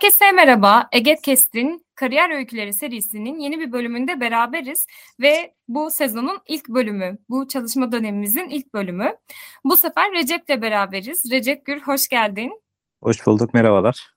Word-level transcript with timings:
Herkese 0.00 0.32
merhaba. 0.32 0.88
Eget 0.92 1.22
Kest'in 1.22 1.86
Kariyer 1.94 2.30
Öyküleri 2.30 2.72
serisinin 2.72 3.38
yeni 3.38 3.60
bir 3.60 3.72
bölümünde 3.72 4.20
beraberiz 4.20 4.86
ve 5.20 5.54
bu 5.68 5.90
sezonun 5.90 6.38
ilk 6.46 6.68
bölümü, 6.68 7.18
bu 7.28 7.48
çalışma 7.48 7.92
dönemimizin 7.92 8.48
ilk 8.48 8.74
bölümü. 8.74 9.16
Bu 9.64 9.76
sefer 9.76 10.12
Recep'le 10.12 10.62
beraberiz. 10.62 11.30
Recep 11.30 11.66
Gül 11.66 11.80
hoş 11.80 12.08
geldin. 12.08 12.62
Hoş 13.02 13.26
bulduk, 13.26 13.54
merhabalar. 13.54 14.14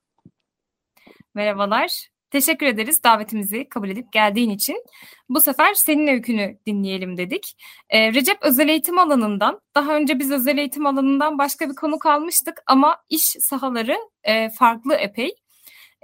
Merhabalar. 1.34 2.08
Teşekkür 2.32 2.66
ederiz 2.66 3.04
davetimizi 3.04 3.70
kabul 3.70 3.90
edip 3.90 4.12
geldiğin 4.12 4.50
için. 4.50 4.86
Bu 5.30 5.42
sefer 5.42 5.74
senin 5.74 6.08
öykünü 6.08 6.58
dinleyelim 6.66 7.18
dedik. 7.18 7.58
Ee, 7.90 8.14
Recep 8.14 8.38
özel 8.42 8.70
eğitim 8.70 9.00
alanından, 9.00 9.62
daha 9.76 9.96
önce 9.96 10.20
biz 10.20 10.32
özel 10.32 10.58
eğitim 10.58 10.86
alanından 10.86 11.38
başka 11.38 11.70
bir 11.70 11.76
konu 11.76 12.00
kalmıştık 12.00 12.64
ama 12.68 12.98
iş 13.10 13.24
sahaları 13.24 13.98
e, 14.24 14.50
farklı 14.50 14.96
epey. 14.96 15.43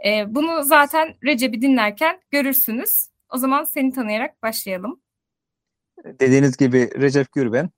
E, 0.06 0.36
bunu 0.36 0.64
zaten 0.64 1.16
Recep'i 1.24 1.62
dinlerken 1.62 2.22
görürsünüz. 2.32 3.08
O 3.34 3.38
zaman 3.38 3.64
seni 3.64 3.94
tanıyarak 3.94 4.44
başlayalım. 4.44 5.02
Dediğiniz 6.06 6.58
gibi 6.58 6.90
Recep 7.02 7.32
Gürben. 7.32 7.70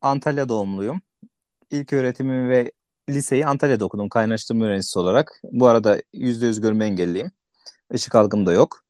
Antalya 0.00 0.48
doğumluyum. 0.48 1.00
İlk 1.70 1.92
öğretimimi 1.92 2.48
ve 2.48 2.72
liseyi 3.10 3.46
Antalya'da 3.46 3.84
okudum 3.84 4.08
kaynaştırma 4.08 4.64
öğrencisi 4.64 4.98
olarak. 4.98 5.40
Bu 5.44 5.66
arada 5.66 6.02
%100 6.14 6.60
görme 6.60 6.84
engelliyim. 6.86 7.30
Işık 7.92 8.14
algım 8.14 8.46
da 8.46 8.52
yok. 8.52 8.86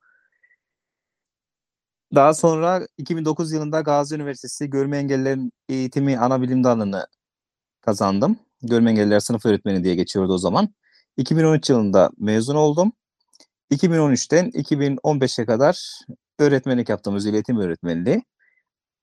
Daha 2.14 2.34
sonra 2.34 2.86
2009 2.98 3.52
yılında 3.52 3.80
Gazi 3.80 4.14
Üniversitesi 4.14 4.70
Görme 4.70 4.98
Engellilerin 4.98 5.52
Eğitimi 5.68 6.18
Ana 6.18 6.42
Bilim 6.42 6.64
Dalı'nı 6.64 7.06
kazandım. 7.80 8.38
Görme 8.62 8.90
Engelliler 8.90 9.20
Sınıf 9.20 9.46
Öğretmeni 9.46 9.84
diye 9.84 9.94
geçiyordu 9.94 10.32
o 10.32 10.38
zaman. 10.38 10.74
2013 11.16 11.70
yılında 11.70 12.10
mezun 12.18 12.54
oldum. 12.54 12.92
2013'ten 13.70 14.50
2015'e 14.50 15.46
kadar 15.46 16.00
öğretmenlik 16.38 16.88
yaptım, 16.88 17.14
özel 17.14 17.58
öğretmenliği. 17.60 18.22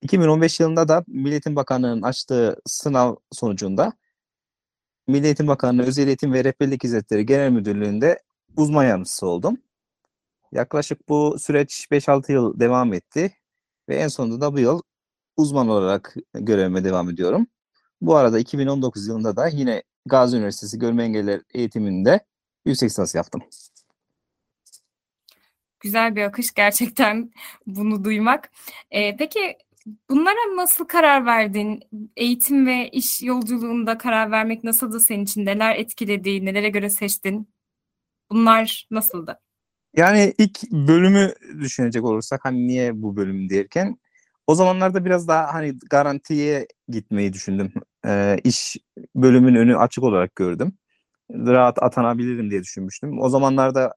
2015 0.02 0.60
yılında 0.60 0.88
da 0.88 1.04
Milliyetin 1.06 1.56
Bakanlığı'nın 1.56 2.02
açtığı 2.02 2.56
sınav 2.66 3.16
sonucunda 3.32 3.92
Milli 5.08 5.26
Eğitim 5.26 5.48
Bakanlığı 5.48 5.82
Özel 5.82 6.06
Eğitim 6.06 6.32
ve 6.32 6.44
Rehberlik 6.44 6.84
Hizmetleri 6.84 7.26
Genel 7.26 7.50
Müdürlüğü'nde 7.50 8.22
uzman 8.56 8.84
yardımcısı 8.84 9.26
oldum. 9.26 9.58
Yaklaşık 10.52 11.08
bu 11.08 11.36
süreç 11.38 11.86
5-6 11.90 12.32
yıl 12.32 12.60
devam 12.60 12.92
etti 12.92 13.32
ve 13.88 13.96
en 13.96 14.08
sonunda 14.08 14.40
da 14.40 14.52
bu 14.52 14.58
yıl 14.58 14.82
uzman 15.36 15.68
olarak 15.68 16.16
görevime 16.34 16.84
devam 16.84 17.10
ediyorum. 17.10 17.46
Bu 18.00 18.16
arada 18.16 18.38
2019 18.38 19.08
yılında 19.08 19.36
da 19.36 19.48
yine 19.48 19.82
Gazi 20.06 20.36
Üniversitesi 20.36 20.78
Görme 20.78 21.04
Engelliler 21.04 21.40
Eğitiminde 21.54 22.20
yüksek 22.64 22.90
lisans 22.90 23.14
yaptım. 23.14 23.42
Güzel 25.80 26.16
bir 26.16 26.22
akış 26.22 26.54
gerçekten 26.54 27.32
bunu 27.66 28.04
duymak. 28.04 28.50
Ee, 28.90 29.16
peki 29.16 29.56
bunlara 30.10 30.56
nasıl 30.56 30.84
karar 30.84 31.26
verdin? 31.26 31.82
Eğitim 32.16 32.66
ve 32.66 32.88
iş 32.88 33.22
yolculuğunda 33.22 33.98
karar 33.98 34.30
vermek 34.30 34.64
nasıldı 34.64 35.00
senin 35.00 35.24
için? 35.24 35.46
Neler 35.46 35.76
etkiledi? 35.76 36.44
Nelere 36.44 36.68
göre 36.68 36.90
seçtin? 36.90 37.48
Bunlar 38.30 38.86
nasıldı? 38.90 39.40
Yani 39.96 40.34
ilk 40.38 40.70
bölümü 40.70 41.34
düşünecek 41.60 42.04
olursak 42.04 42.44
hani 42.44 42.66
niye 42.66 43.02
bu 43.02 43.16
bölüm 43.16 43.50
derken 43.50 43.98
o 44.46 44.54
zamanlarda 44.54 45.04
biraz 45.04 45.28
daha 45.28 45.54
hani 45.54 45.78
garantiye 45.90 46.66
gitmeyi 46.88 47.32
düşündüm. 47.32 47.72
Ee, 48.06 48.38
iş 48.44 48.76
bölümün 49.16 49.54
önü 49.54 49.76
açık 49.76 50.04
olarak 50.04 50.36
gördüm. 50.36 50.72
Rahat 51.32 51.82
atanabilirim 51.82 52.50
diye 52.50 52.62
düşünmüştüm. 52.62 53.20
O 53.20 53.28
zamanlarda 53.28 53.94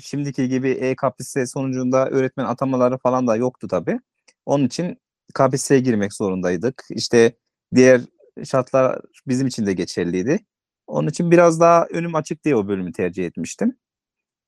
şimdiki 0.00 0.48
gibi 0.48 0.70
e-KPSS 0.70 1.52
sonucunda 1.52 2.08
öğretmen 2.08 2.44
atamaları 2.44 2.98
falan 2.98 3.26
da 3.26 3.36
yoktu 3.36 3.68
tabii. 3.68 4.00
Onun 4.46 4.66
için 4.66 4.98
KPSS'ye 5.34 5.80
girmek 5.80 6.14
zorundaydık. 6.14 6.84
İşte 6.90 7.32
diğer 7.74 8.00
şartlar 8.44 9.00
bizim 9.26 9.46
için 9.46 9.66
de 9.66 9.72
geçerliydi. 9.72 10.38
Onun 10.86 11.08
için 11.08 11.30
biraz 11.30 11.60
daha 11.60 11.86
önüm 11.86 12.14
açık 12.14 12.44
diye 12.44 12.56
o 12.56 12.68
bölümü 12.68 12.92
tercih 12.92 13.26
etmiştim. 13.26 13.76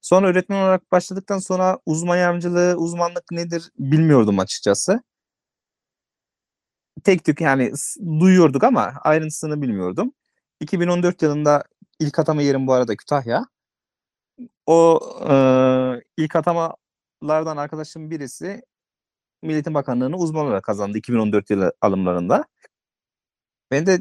Sonra 0.00 0.28
öğretmen 0.28 0.56
olarak 0.62 0.92
başladıktan 0.92 1.38
sonra 1.38 1.78
uzman 1.86 2.16
yardımcılığı, 2.16 2.76
uzmanlık 2.76 3.24
nedir 3.32 3.70
bilmiyordum 3.78 4.38
açıkçası 4.38 5.02
tek 7.04 7.24
tük 7.24 7.40
yani 7.40 7.72
duyuyorduk 8.20 8.64
ama 8.64 8.92
ayrıntısını 9.02 9.62
bilmiyordum. 9.62 10.12
2014 10.60 11.22
yılında 11.22 11.64
ilk 12.00 12.18
atama 12.18 12.42
yerim 12.42 12.66
bu 12.66 12.72
arada 12.72 12.96
Kütahya. 12.96 13.46
O 14.66 15.00
e, 15.30 15.34
ilk 16.16 16.36
atamalardan 16.36 17.56
arkadaşım 17.56 18.10
birisi 18.10 18.62
Milliyetin 19.42 19.74
Bakanlığı'nı 19.74 20.16
uzman 20.16 20.46
olarak 20.46 20.64
kazandı 20.64 20.98
2014 20.98 21.50
yılı 21.50 21.72
alımlarında. 21.80 22.44
Ben 23.70 23.86
de 23.86 24.00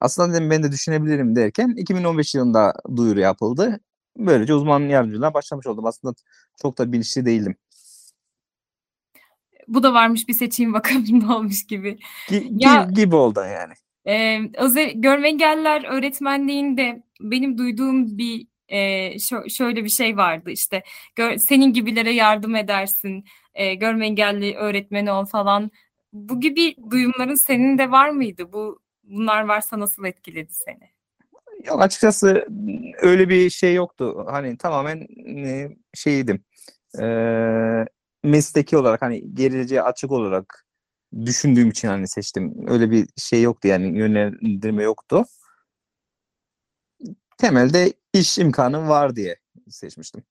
aslında 0.00 0.34
dedim 0.34 0.50
ben 0.50 0.62
de 0.62 0.72
düşünebilirim 0.72 1.36
derken 1.36 1.74
2015 1.76 2.34
yılında 2.34 2.74
duyuru 2.96 3.20
yapıldı. 3.20 3.80
Böylece 4.18 4.54
uzman 4.54 4.80
yardımcılığına 4.80 5.34
başlamış 5.34 5.66
oldum. 5.66 5.86
Aslında 5.86 6.14
çok 6.62 6.78
da 6.78 6.92
bilinçli 6.92 7.26
değildim 7.26 7.56
bu 9.68 9.82
da 9.82 9.94
varmış 9.94 10.28
bir 10.28 10.34
seçeyim 10.34 10.72
bakalım 10.72 11.04
ne 11.20 11.32
olmuş 11.32 11.66
gibi. 11.66 11.98
G- 12.28 12.48
ya, 12.56 12.88
gibi 12.92 13.16
oldu 13.16 13.40
yani. 13.40 13.72
E, 14.06 14.40
özel, 14.54 14.92
görme 14.94 15.28
engeller 15.28 15.84
öğretmenliğinde 15.84 17.02
benim 17.20 17.58
duyduğum 17.58 18.18
bir 18.18 18.46
e, 18.68 18.78
şö- 19.16 19.50
şöyle 19.50 19.84
bir 19.84 19.88
şey 19.88 20.16
vardı 20.16 20.50
işte 20.50 20.82
gör, 21.16 21.36
senin 21.36 21.72
gibilere 21.72 22.12
yardım 22.12 22.56
edersin 22.56 23.24
e, 23.54 23.74
görme 23.74 24.06
engelli 24.06 24.54
öğretmeni 24.54 25.12
ol 25.12 25.24
falan 25.24 25.70
bu 26.12 26.40
gibi 26.40 26.76
duyumların 26.90 27.34
senin 27.34 27.78
de 27.78 27.90
var 27.90 28.08
mıydı 28.08 28.52
bu 28.52 28.80
bunlar 29.02 29.44
varsa 29.44 29.80
nasıl 29.80 30.04
etkiledi 30.04 30.52
seni? 30.52 30.90
Yok 31.66 31.82
açıkçası 31.82 32.46
öyle 32.98 33.28
bir 33.28 33.50
şey 33.50 33.74
yoktu 33.74 34.26
hani 34.30 34.56
tamamen 34.56 35.06
şeydim 35.94 36.44
e, 37.00 37.04
mesleki 38.28 38.76
olarak 38.76 39.02
hani 39.02 39.34
geleceğe 39.34 39.82
açık 39.82 40.12
olarak 40.12 40.66
düşündüğüm 41.26 41.70
için 41.70 41.88
hani 41.88 42.08
seçtim. 42.08 42.54
Öyle 42.68 42.90
bir 42.90 43.08
şey 43.16 43.42
yoktu 43.42 43.68
yani 43.68 43.98
yönlendirme 43.98 44.82
yoktu. 44.82 45.24
Temelde 47.38 47.92
iş 48.12 48.38
imkanım 48.38 48.88
var 48.88 49.16
diye 49.16 49.36
seçmiştim. 49.68 50.22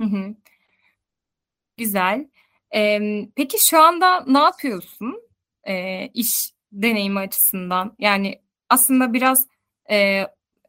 Hı 0.00 0.04
hı. 0.04 0.34
Güzel. 1.76 2.28
Ee, 2.74 3.00
peki 3.36 3.68
şu 3.68 3.82
anda 3.82 4.24
ne 4.26 4.38
yapıyorsun 4.38 5.22
ee, 5.68 6.06
iş 6.14 6.52
deneyimi 6.72 7.18
açısından? 7.18 7.96
Yani 7.98 8.42
aslında 8.68 9.12
biraz 9.12 9.46
e, 9.90 10.26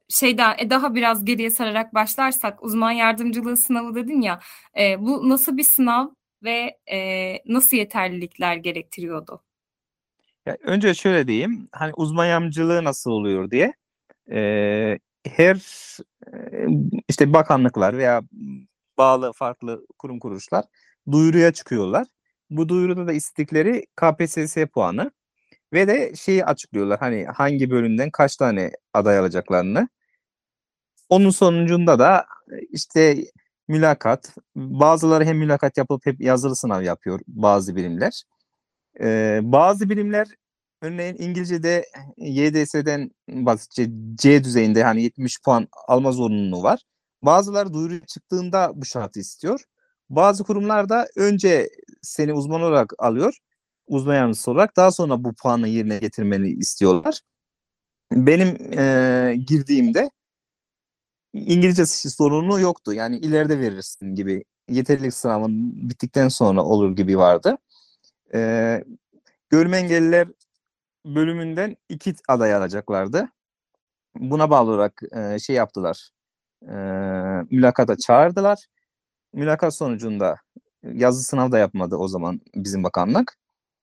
şeyden 0.09 0.55
e, 0.59 0.69
daha 0.69 0.95
biraz 0.95 1.25
geriye 1.25 1.49
sararak 1.51 1.93
başlarsak 1.93 2.63
uzman 2.63 2.91
yardımcılığı 2.91 3.57
sınavı 3.57 3.95
dedin 3.95 4.21
ya 4.21 4.39
e, 4.79 5.01
bu 5.01 5.29
nasıl 5.29 5.57
bir 5.57 5.63
sınav 5.63 6.07
ve 6.43 6.77
e, 6.91 7.37
nasıl 7.45 7.77
yeterlilikler 7.77 8.55
gerektiriyordu? 8.55 9.43
Ya 10.45 10.57
önce 10.63 10.93
şöyle 10.93 11.27
diyeyim, 11.27 11.69
hani 11.71 11.93
uzman 11.93 12.25
yardımcılığı 12.25 12.83
nasıl 12.83 13.11
oluyor 13.11 13.51
diye. 13.51 13.73
Ee, 14.31 14.99
her 15.27 15.55
işte 17.09 17.33
bakanlıklar 17.33 17.97
veya 17.97 18.21
bağlı 18.97 19.33
farklı 19.33 19.85
kurum 19.99 20.19
kuruluşlar 20.19 20.65
duyuruya 21.11 21.53
çıkıyorlar. 21.53 22.07
Bu 22.49 22.69
duyuruda 22.69 23.07
da 23.07 23.13
istedikleri 23.13 23.85
KPSS 23.95 24.65
puanı 24.65 25.11
ve 25.73 25.87
de 25.87 26.15
şeyi 26.15 26.45
açıklıyorlar. 26.45 26.99
Hani 26.99 27.25
hangi 27.25 27.69
bölümden 27.71 28.11
kaç 28.11 28.35
tane 28.35 28.71
aday 28.93 29.17
alacaklarını. 29.17 29.89
Onun 31.09 31.29
sonucunda 31.29 31.99
da 31.99 32.25
işte 32.69 33.17
mülakat. 33.71 34.35
Bazıları 34.55 35.25
hem 35.25 35.37
mülakat 35.37 35.77
yapıp 35.77 36.05
hep 36.05 36.21
yazılı 36.21 36.55
sınav 36.55 36.81
yapıyor 36.83 37.19
bazı 37.27 37.75
birimler. 37.75 38.23
Ee, 39.01 39.39
bazı 39.43 39.89
birimler 39.89 40.27
örneğin 40.81 41.15
İngilizce'de 41.19 41.85
YDS'den 42.17 43.11
basitçe 43.29 43.89
C 44.15 44.43
düzeyinde 44.43 44.83
hani 44.83 45.03
70 45.03 45.41
puan 45.41 45.67
alma 45.87 46.11
zorunluluğu 46.11 46.63
var. 46.63 46.79
Bazıları 47.23 47.73
duyuru 47.73 48.05
çıktığında 48.05 48.71
bu 48.75 48.85
şartı 48.85 49.19
istiyor. 49.19 49.61
Bazı 50.09 50.43
kurumlar 50.43 50.89
da 50.89 51.07
önce 51.15 51.69
seni 52.01 52.33
uzman 52.33 52.61
olarak 52.61 52.93
alıyor. 52.99 53.37
Uzman 53.87 54.15
yardımcısı 54.15 54.51
olarak 54.51 54.77
daha 54.77 54.91
sonra 54.91 55.23
bu 55.23 55.33
puanı 55.33 55.67
yerine 55.67 55.97
getirmeni 55.97 56.49
istiyorlar. 56.49 57.21
Benim 58.11 58.79
e, 58.79 59.35
girdiğimde 59.47 60.09
İngilizce 61.33 61.85
sorunu 61.85 62.59
yoktu. 62.59 62.93
Yani 62.93 63.17
ileride 63.17 63.59
verirsin 63.59 64.15
gibi. 64.15 64.43
Yeterlilik 64.69 65.13
sınavın 65.13 65.89
bittikten 65.89 66.27
sonra 66.27 66.63
olur 66.63 66.95
gibi 66.95 67.17
vardı. 67.17 67.57
E, 68.33 68.83
görme 69.49 69.77
engelliler 69.77 70.27
bölümünden 71.05 71.77
iki 71.89 72.15
aday 72.27 72.55
alacaklardı. 72.55 73.29
Buna 74.15 74.49
bağlı 74.49 74.71
olarak 74.71 75.01
e, 75.17 75.39
şey 75.39 75.55
yaptılar. 75.55 76.09
E, 76.63 76.73
mülakata 77.51 77.97
çağırdılar. 77.97 78.65
Mülakat 79.33 79.75
sonucunda 79.75 80.37
yazı 80.83 81.23
sınav 81.23 81.51
da 81.51 81.59
yapmadı 81.59 81.95
o 81.95 82.07
zaman 82.07 82.41
bizim 82.55 82.83
bakanlık. 82.83 83.37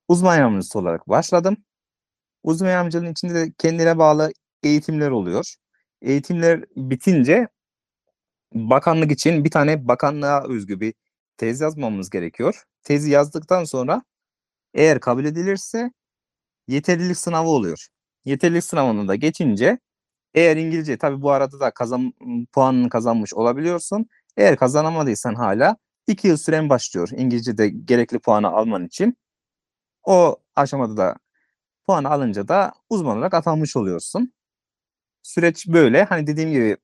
Uzman 0.08 0.36
yardımcısı 0.36 0.78
olarak 0.78 1.08
başladım. 1.08 1.56
Uzman 2.42 2.70
yardımcılığın 2.70 3.12
içinde 3.12 3.34
de 3.34 3.52
kendine 3.58 3.98
bağlı 3.98 4.32
eğitimler 4.62 5.10
oluyor. 5.10 5.54
Eğitimler 6.02 6.64
bitince 6.76 7.48
bakanlık 8.54 9.12
için 9.12 9.44
bir 9.44 9.50
tane 9.50 9.88
bakanlığa 9.88 10.44
özgü 10.48 10.80
bir 10.80 10.94
tez 11.36 11.60
yazmamız 11.60 12.10
gerekiyor. 12.10 12.64
Tezi 12.82 13.10
yazdıktan 13.10 13.64
sonra 13.64 14.02
eğer 14.74 15.00
kabul 15.00 15.24
edilirse 15.24 15.92
yeterlilik 16.68 17.16
sınavı 17.18 17.48
oluyor. 17.48 17.88
Yeterlilik 18.24 18.64
sınavını 18.64 19.08
da 19.08 19.14
geçince 19.14 19.78
eğer 20.34 20.56
İngilizce 20.56 20.98
tabi 20.98 21.22
bu 21.22 21.30
arada 21.32 21.60
da 21.60 21.70
kazan, 21.70 22.14
puanını 22.52 22.88
kazanmış 22.90 23.34
olabiliyorsun. 23.34 24.06
Eğer 24.36 24.56
kazanamadıysan 24.56 25.34
hala 25.34 25.76
iki 26.06 26.28
yıl 26.28 26.36
süren 26.36 26.68
başlıyor 26.70 27.08
İngilizce'de 27.16 27.68
gerekli 27.68 28.18
puanı 28.18 28.48
alman 28.48 28.86
için. 28.86 29.16
O 30.04 30.36
aşamada 30.56 30.96
da 30.96 31.16
puanı 31.86 32.10
alınca 32.10 32.48
da 32.48 32.72
uzman 32.90 33.16
olarak 33.18 33.34
atanmış 33.34 33.76
oluyorsun. 33.76 34.32
Süreç 35.28 35.68
böyle. 35.68 36.04
Hani 36.04 36.26
dediğim 36.26 36.52
gibi 36.52 36.76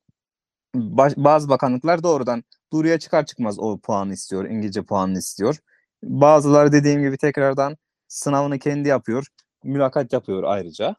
bazı 1.17 1.49
bakanlıklar 1.49 2.03
doğrudan 2.03 2.45
duyuruya 2.73 2.99
çıkar 2.99 3.27
çıkmaz 3.27 3.59
o 3.59 3.79
puanı 3.79 4.13
istiyor. 4.13 4.51
İngilizce 4.51 4.83
puanını 4.83 5.19
istiyor. 5.19 5.57
Bazıları 6.03 6.73
dediğim 6.73 7.03
gibi 7.03 7.17
tekrardan 7.17 7.77
sınavını 8.09 8.59
kendi 8.59 8.89
yapıyor. 8.89 9.27
Mülakat 9.65 10.13
yapıyor 10.13 10.43
ayrıca. 10.43 10.97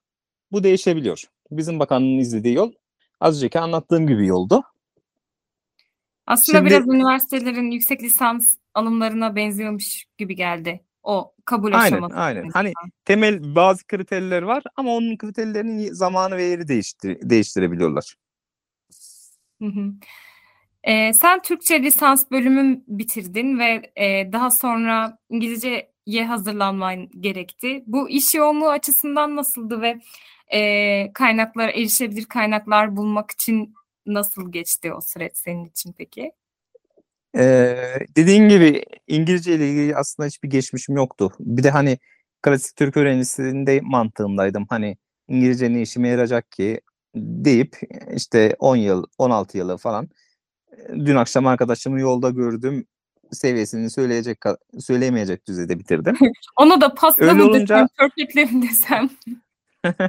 Bu 0.52 0.64
değişebiliyor. 0.64 1.24
Bizim 1.52 1.80
bakanlığın 1.80 2.18
izlediği 2.18 2.56
yol 2.56 2.72
az 3.20 3.38
önceki 3.38 3.60
anlattığım 3.60 4.08
gibi 4.08 4.28
yoldu. 4.28 4.64
Aslında 6.28 6.58
Şimdi- 6.58 6.70
biraz 6.70 6.88
üniversitelerin 6.88 7.72
yüksek 7.72 8.04
lisans 8.04 8.56
alımlarına 8.74 9.36
benziyormuş 9.36 10.06
gibi 10.18 10.36
geldi. 10.36 10.84
O 11.06 11.34
kabul 11.46 11.74
Aynen, 11.74 11.86
aşaması. 11.86 12.16
aynen. 12.16 12.50
Hani 12.50 12.74
temel 13.06 13.56
bazı 13.56 13.88
kriterler 13.88 14.42
var 14.42 14.64
ama 14.76 14.96
onun 14.96 15.18
kriterlerinin 15.18 15.94
zamanı 15.94 16.38
ve 16.38 16.44
yeri 16.44 16.68
değiştir 16.68 17.18
değiştirebiliyorlar. 17.30 18.16
Hı 19.62 19.66
hı. 19.66 19.94
Ee, 20.84 21.14
sen 21.14 21.42
Türkçe 21.42 21.84
lisans 21.84 22.32
bölümü 22.32 22.84
bitirdin 22.88 23.60
ve 23.60 23.92
e, 23.96 24.32
daha 24.32 24.52
sonra 24.52 25.18
İngilizceye 25.30 26.26
hazırlanman 26.28 27.10
gerekti. 27.20 27.84
Bu 27.88 28.10
iş 28.10 28.36
yoğunluğu 28.36 28.70
açısından 28.70 29.36
nasıldı 29.36 29.82
ve 29.82 30.00
e, 30.54 31.14
kaynaklar, 31.14 31.70
erişebilir 31.70 32.26
kaynaklar 32.26 32.96
bulmak 32.96 33.32
için 33.32 33.74
nasıl 34.06 34.52
geçti 34.52 34.94
o 34.94 35.02
süreç 35.02 35.38
senin 35.38 35.66
için 35.66 35.94
peki? 35.98 36.32
Ee, 37.38 37.78
dediğin 38.18 38.50
gibi 38.50 38.84
İngilizce 39.08 39.56
ile 39.56 39.70
ilgili 39.70 39.96
aslında 39.96 40.28
hiçbir 40.28 40.50
geçmişim 40.50 40.96
yoktu. 40.96 41.32
Bir 41.40 41.64
de 41.64 41.70
hani 41.70 41.98
klasik 42.42 42.76
Türk 42.76 42.98
öğrencisinde 42.98 43.82
mantığındaydım. 43.84 44.66
Hani 44.70 44.98
İngilizce 45.28 45.74
ne 45.74 45.82
işime 45.82 46.08
yarayacak 46.08 46.52
ki 46.52 46.82
deyip 47.16 47.78
işte 48.16 48.56
10 48.60 48.76
yıl, 48.76 49.04
16 49.18 49.58
yılı 49.58 49.78
falan 49.78 50.10
dün 50.90 51.16
akşam 51.16 51.48
arkadaşımı 51.48 52.00
yolda 52.00 52.30
gördüm 52.30 52.86
seviyesini 53.32 53.90
söyleyecek 53.90 54.38
söyleyemeyecek 54.80 55.48
düzeyde 55.48 55.80
bitirdim. 55.80 56.16
Onu 56.60 56.82
da 56.82 56.94
pasta 56.94 57.24
Öyle 57.24 57.34
mı 57.34 57.44
olunca- 57.44 57.76
desem, 57.76 57.88
perfect'le 57.98 58.54
mi 58.54 58.62
desem? 58.62 59.10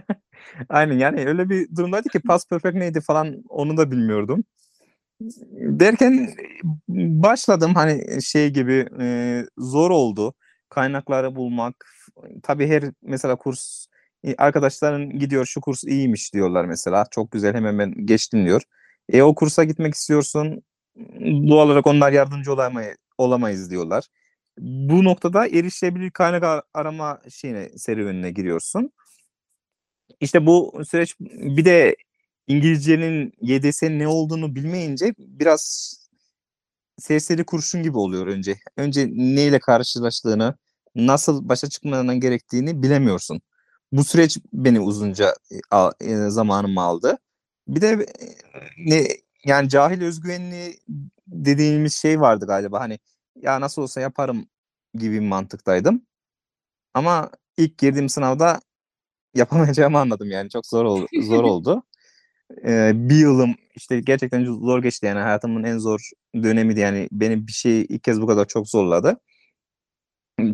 Aynen 0.68 0.98
yani 0.98 1.26
öyle 1.26 1.48
bir 1.50 1.76
durumdaydı 1.76 2.08
ki 2.08 2.20
past 2.20 2.50
perfect 2.50 2.74
neydi 2.74 3.00
falan 3.00 3.42
onu 3.48 3.76
da 3.76 3.90
bilmiyordum. 3.90 4.44
Derken 5.20 6.34
başladım 6.88 7.74
hani 7.74 8.22
şey 8.22 8.50
gibi 8.50 8.88
e, 9.00 9.42
zor 9.58 9.90
oldu. 9.90 10.34
Kaynakları 10.68 11.36
bulmak. 11.36 11.86
Tabii 12.42 12.68
her 12.68 12.84
mesela 13.02 13.36
kurs 13.36 13.86
e, 14.24 14.34
arkadaşların 14.36 15.18
gidiyor 15.18 15.46
şu 15.46 15.60
kurs 15.60 15.84
iyiymiş 15.84 16.34
diyorlar 16.34 16.64
mesela. 16.64 17.04
Çok 17.10 17.30
güzel 17.30 17.54
hemen 17.54 17.78
ben 17.78 18.06
geçtim 18.06 18.46
diyor. 18.46 18.62
E 19.12 19.22
o 19.22 19.34
kursa 19.34 19.64
gitmek 19.64 19.94
istiyorsun. 19.94 20.62
Doğal 21.20 21.66
olarak 21.66 21.86
onlar 21.86 22.12
yardımcı 22.12 22.52
olamayız, 22.52 22.96
olamayız 23.18 23.70
diyorlar. 23.70 24.04
Bu 24.58 25.04
noktada 25.04 25.46
erişilebilir 25.46 26.10
kaynak 26.10 26.42
ar- 26.42 26.62
arama 26.74 27.20
şeyine 27.30 27.68
serüvenine 27.78 28.30
giriyorsun. 28.30 28.92
İşte 30.20 30.46
bu 30.46 30.82
süreç 30.88 31.16
bir 31.20 31.64
de 31.64 31.96
İngilizcenin 32.46 33.32
YDS'nin 33.40 33.98
ne 33.98 34.08
olduğunu 34.08 34.54
bilmeyince 34.54 35.14
biraz 35.18 35.92
serseri 36.98 37.44
kurşun 37.44 37.82
gibi 37.82 37.98
oluyor 37.98 38.26
önce. 38.26 38.58
Önce 38.76 39.08
neyle 39.12 39.58
karşılaştığını, 39.58 40.54
nasıl 40.94 41.48
başa 41.48 41.68
çıkmadan 41.68 42.20
gerektiğini 42.20 42.82
bilemiyorsun. 42.82 43.40
Bu 43.92 44.04
süreç 44.04 44.38
beni 44.52 44.80
uzunca 44.80 45.34
e, 45.50 46.06
e, 46.06 46.30
zamanımı 46.30 46.80
aldı. 46.80 47.18
Bir 47.68 47.80
de 47.80 47.88
e, 47.88 48.26
ne 48.78 49.08
yani 49.44 49.68
cahil 49.68 50.02
özgüvenli 50.02 50.78
dediğimiz 51.26 51.94
şey 51.94 52.20
vardı 52.20 52.46
galiba. 52.46 52.80
Hani 52.80 52.98
ya 53.36 53.60
nasıl 53.60 53.82
olsa 53.82 54.00
yaparım 54.00 54.46
gibi 54.94 55.14
bir 55.14 55.28
mantıktaydım. 55.28 56.06
Ama 56.94 57.30
ilk 57.56 57.78
girdiğim 57.78 58.08
sınavda 58.08 58.60
yapamayacağımı 59.34 59.98
anladım 59.98 60.30
yani 60.30 60.50
çok 60.50 60.66
zor 60.66 60.84
oldu, 60.84 61.06
zor 61.22 61.44
oldu. 61.44 61.82
Ee, 62.66 62.92
bir 62.94 63.16
yılım 63.16 63.54
işte 63.74 64.00
gerçekten 64.00 64.44
zor 64.44 64.82
geçti 64.82 65.06
yani 65.06 65.20
hayatımın 65.20 65.64
en 65.64 65.78
zor 65.78 66.10
dönemiydi 66.34 66.80
yani 66.80 67.08
benim 67.12 67.46
bir 67.46 67.52
şeyi 67.52 67.86
ilk 67.86 68.04
kez 68.04 68.20
bu 68.20 68.26
kadar 68.26 68.46
çok 68.46 68.68
zorladı. 68.68 69.20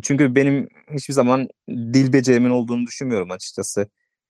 Çünkü 0.01 0.35
benim 0.35 0.67
hiçbir 0.93 1.13
zaman 1.13 1.49
dil 1.69 2.13
becerimin 2.13 2.49
olduğunu 2.49 2.87
düşünmüyorum 2.87 3.31
açıkçası. 3.31 3.87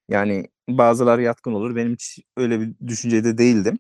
Yani 0.10 0.48
bazıları 0.70 1.22
yatkın 1.22 1.54
olur. 1.54 1.76
Benim 1.76 1.94
hiç 1.94 2.20
öyle 2.38 2.60
bir 2.60 2.88
düşüncede 2.88 3.38
değildim. 3.38 3.80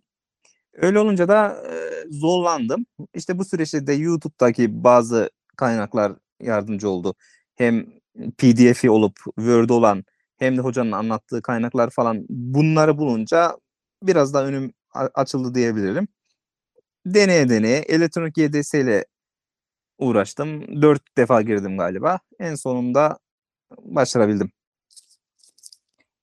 Öyle 0.73 0.99
olunca 0.99 1.27
da 1.27 1.63
e, 1.71 1.75
zorlandım. 2.11 2.85
İşte 3.15 3.39
bu 3.39 3.45
süreçte 3.45 3.87
de 3.87 3.93
YouTube'daki 3.93 4.83
bazı 4.83 5.29
kaynaklar 5.57 6.13
yardımcı 6.41 6.89
oldu. 6.89 7.15
Hem 7.55 7.85
PDF'i 8.37 8.89
olup 8.89 9.15
Word 9.35 9.69
olan 9.69 10.03
hem 10.39 10.57
de 10.57 10.61
hocanın 10.61 10.91
anlattığı 10.91 11.41
kaynaklar 11.41 11.89
falan 11.89 12.25
bunları 12.29 12.97
bulunca 12.97 13.57
biraz 14.07 14.33
daha 14.33 14.45
önüm 14.45 14.73
açıldı 14.93 15.55
diyebilirim. 15.55 16.07
Deneye 17.05 17.49
deneye 17.49 17.77
elektronik 17.79 18.37
YDS 18.37 18.73
ile 18.73 19.05
uğraştım. 19.97 20.81
Dört 20.81 21.17
defa 21.17 21.41
girdim 21.41 21.77
galiba. 21.77 22.19
En 22.39 22.55
sonunda 22.55 23.19
başarabildim. 23.77 24.51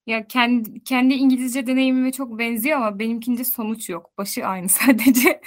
Ya 0.07 0.27
kendi, 0.27 0.85
kendi 0.85 1.15
İngilizce 1.15 1.67
deneyimime 1.67 2.13
çok 2.13 2.39
benziyor 2.39 2.77
ama 2.77 2.99
benimkinde 2.99 3.45
sonuç 3.45 3.89
yok. 3.89 4.11
Başı 4.19 4.47
aynı 4.47 4.69
sadece. 4.69 5.41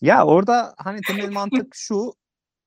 Ya 0.00 0.26
orada 0.26 0.74
hani 0.78 1.00
temel 1.00 1.30
mantık 1.30 1.74
şu. 1.74 2.14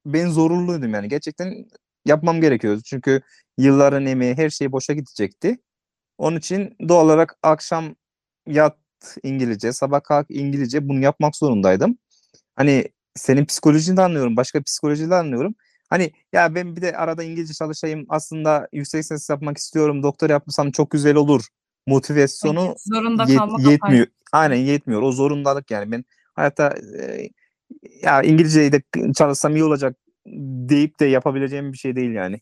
Ben 0.06 0.30
zorunluydum 0.30 0.94
yani. 0.94 1.10
Gerçekten 1.10 1.66
yapmam 2.06 2.42
gerekiyordu. 2.42 2.82
Çünkü 2.86 3.22
yılların 3.58 4.06
emeği 4.06 4.36
her 4.38 4.50
şey 4.50 4.72
boşa 4.72 4.94
gidecekti. 4.94 5.58
Onun 6.18 6.38
için 6.38 6.76
doğal 6.90 7.06
olarak 7.06 7.38
akşam 7.44 7.96
yat 8.48 8.78
İngilizce, 9.24 9.74
sabah 9.74 10.04
kalk 10.04 10.26
İngilizce 10.30 10.90
bunu 10.90 11.00
yapmak 11.00 11.36
zorundaydım. 11.36 11.98
Hani 12.56 12.86
senin 13.16 13.46
psikolojini 13.46 13.98
de 13.98 14.02
anlıyorum, 14.02 14.38
başka 14.38 14.62
psikolojiyi 14.62 15.10
de 15.10 15.16
anlıyorum. 15.16 15.56
Hani 15.90 16.12
ya 16.34 16.56
ben 16.56 16.76
bir 16.76 16.82
de 16.82 16.98
arada 16.98 17.24
İngilizce 17.24 17.54
çalışayım, 17.54 18.06
aslında 18.10 18.68
yüksek 18.74 19.00
lisans 19.04 19.30
yapmak 19.30 19.58
istiyorum, 19.58 20.04
doktor 20.04 20.30
yapmasam 20.30 20.72
çok 20.72 20.92
güzel 20.92 21.16
olur. 21.16 21.46
Motivasyonu 21.88 22.76
Zorunda 22.86 23.24
yet- 23.24 23.38
kalmak 23.38 23.60
yetmiyor. 23.60 23.78
apayrı. 23.82 24.08
Aynen 24.32 24.56
yetmiyor. 24.56 25.02
O 25.02 25.12
zorundalık 25.12 25.72
yani. 25.72 25.92
Ben 25.92 26.06
hayatta 26.34 26.76
e, 27.02 27.30
ya 28.02 28.22
İngilizceyi 28.22 28.72
de 28.72 28.82
çalışsam 29.18 29.56
iyi 29.56 29.64
olacak 29.64 29.98
deyip 30.70 31.00
de 31.00 31.06
yapabileceğim 31.06 31.74
bir 31.74 31.78
şey 31.78 31.96
değil 31.96 32.12
yani. 32.12 32.42